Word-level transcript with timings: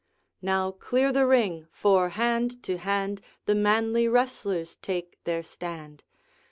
Now, 0.41 0.71
clear 0.71 1.11
the 1.11 1.27
ring! 1.27 1.67
for, 1.71 2.09
hand 2.17 2.63
to 2.63 2.79
hand, 2.79 3.21
The 3.45 3.53
manly 3.53 4.07
wrestlers 4.07 4.77
take 4.77 5.23
their 5.25 5.43
stand. 5.43 6.01